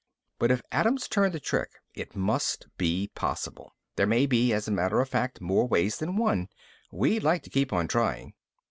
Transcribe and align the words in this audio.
But 0.39 0.49
if 0.49 0.63
Adams 0.71 1.07
turned 1.07 1.31
the 1.35 1.39
trick, 1.39 1.69
it 1.93 2.15
must 2.15 2.65
be 2.75 3.11
possible. 3.13 3.75
There 3.97 4.07
may 4.07 4.25
be, 4.25 4.51
as 4.51 4.67
a 4.67 4.71
matter 4.71 4.99
of 4.99 5.07
fact, 5.07 5.39
more 5.39 5.67
ways 5.67 5.97
than 5.99 6.15
one. 6.17 6.49
We'd 6.91 7.21
like 7.21 7.43
to 7.43 7.51
keep 7.51 7.71
on 7.71 7.87
trying." 7.87 8.33